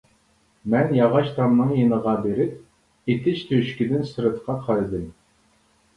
[0.73, 5.07] مەن ياغاچ تامنىڭ يېنىغا بېرىپ ئېتىش تۆشۈكىدىن سىرتقا قارىدىم.